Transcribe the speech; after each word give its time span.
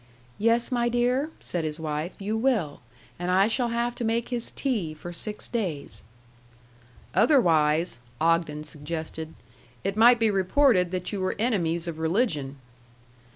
"Yes, 0.39 0.71
my 0.71 0.89
dear," 0.89 1.29
said 1.39 1.63
his 1.63 1.79
wife, 1.79 2.13
"you 2.17 2.35
will. 2.35 2.81
And 3.19 3.29
I 3.29 3.45
shall 3.45 3.67
have 3.67 3.93
to 3.97 4.03
make 4.03 4.29
his 4.29 4.49
tea 4.49 4.95
for 4.95 5.13
six 5.13 5.47
days." 5.47 6.01
"Otherwise," 7.13 7.99
Ogden 8.19 8.63
suggested, 8.63 9.35
"it 9.83 9.95
might 9.95 10.17
be 10.19 10.31
reported 10.31 10.89
that 10.89 11.13
you 11.13 11.19
were 11.21 11.35
enemies 11.37 11.87
of 11.87 11.99
religion." 11.99 12.57